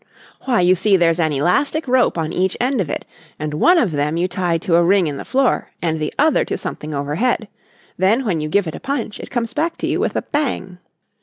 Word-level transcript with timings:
"Why, 0.45 0.61
you 0.61 0.73
see 0.73 0.97
there's 0.97 1.19
an 1.19 1.31
elastic 1.31 1.87
rope 1.87 2.17
on 2.17 2.33
each 2.33 2.57
end 2.59 2.81
of 2.81 2.89
it, 2.89 3.05
and 3.37 3.53
one 3.53 3.77
of 3.77 3.91
them 3.91 4.17
you 4.17 4.27
tie 4.27 4.57
to 4.57 4.75
a 4.77 4.83
ring 4.83 5.05
in 5.05 5.17
the 5.17 5.23
floor 5.25 5.69
and 5.79 5.99
the 5.99 6.11
other 6.17 6.43
to 6.45 6.57
something 6.57 6.91
overhead. 6.91 7.47
Then 7.97 8.25
when 8.25 8.41
you 8.41 8.49
give 8.49 8.65
it 8.65 8.73
a 8.73 8.79
punch 8.79 9.19
it 9.19 9.29
comes 9.29 9.53
back 9.53 9.77
to 9.77 9.87
you 9.87 9.99
with 9.99 10.15
a 10.15 10.23
bang." 10.23 10.79